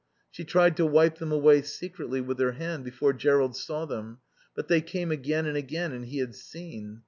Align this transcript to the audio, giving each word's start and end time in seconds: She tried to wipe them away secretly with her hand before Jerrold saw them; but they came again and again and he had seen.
She 0.31 0.43
tried 0.43 0.75
to 0.77 0.85
wipe 0.87 1.19
them 1.19 1.31
away 1.31 1.61
secretly 1.61 2.21
with 2.21 2.39
her 2.39 2.53
hand 2.53 2.83
before 2.85 3.13
Jerrold 3.13 3.55
saw 3.55 3.85
them; 3.85 4.17
but 4.55 4.67
they 4.67 4.81
came 4.81 5.11
again 5.11 5.45
and 5.45 5.55
again 5.55 5.91
and 5.91 6.05
he 6.05 6.17
had 6.17 6.33
seen. 6.33 6.99